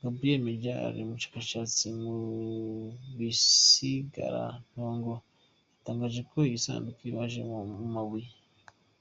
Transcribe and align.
Gabriel 0.00 0.40
Mazor, 0.46 0.92
umushakashatsi 1.04 1.84
mu 2.00 2.14
bisigaratongo, 3.16 5.12
yatangaje 5.72 6.20
ko 6.30 6.36
iyi 6.48 6.58
sanduku 6.64 7.00
ibaje 7.10 7.40
mu 7.48 7.98
ibuye. 8.02 8.30